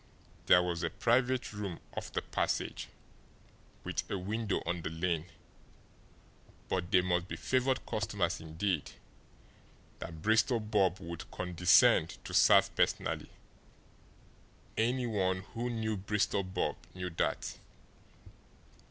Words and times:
There 0.47 0.63
was 0.63 0.81
a 0.81 0.89
private 0.89 1.53
room 1.53 1.79
off 1.95 2.11
the 2.11 2.23
passage, 2.23 2.87
with 3.83 4.01
a 4.09 4.17
window 4.17 4.63
on 4.65 4.81
the 4.81 4.89
lane; 4.89 5.27
but 6.69 6.89
they 6.89 7.01
must 7.01 7.27
be 7.27 7.35
favoured 7.35 7.85
customers 7.85 8.41
indeed 8.41 8.93
that 9.99 10.23
Bristol 10.23 10.59
Bob 10.59 10.97
would 10.99 11.29
condescend 11.29 12.17
to 12.25 12.33
serve 12.33 12.75
personally 12.75 13.29
any 14.75 15.05
one 15.05 15.41
who 15.53 15.69
knew 15.69 15.97
Bristol 15.97 16.41
Bob 16.41 16.77
knew 16.95 17.11
that. 17.11 17.59